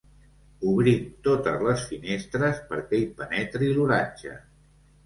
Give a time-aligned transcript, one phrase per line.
[0.69, 4.39] Obrint totes les finestres perquè hi penetri l'oratge.